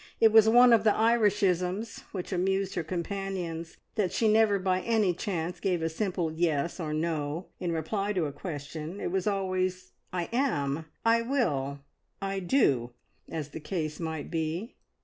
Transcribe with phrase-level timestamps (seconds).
[0.19, 5.13] It was one of the Irishisms which amused her companions that she never by any
[5.13, 8.99] chance gave a simple "Yes" or "No" in reply to a question.
[8.99, 11.81] It was always "I am!" "I will!"
[12.19, 12.93] "I do!"
[13.29, 14.73] as the case might be.